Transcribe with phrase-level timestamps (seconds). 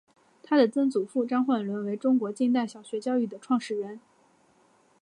[0.41, 3.99] 她的曾祖父张焕纶为中国近代小学教育的创始人。